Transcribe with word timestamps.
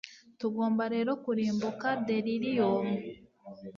Tugomba 0.39 0.83
rero 0.93 1.11
kurimbuka 1.23 1.87
delirium 2.07 2.85